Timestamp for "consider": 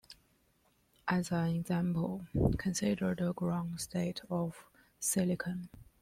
2.57-3.13